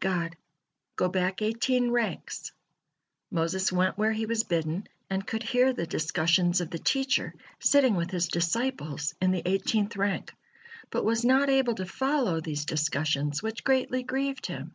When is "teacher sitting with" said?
6.78-8.10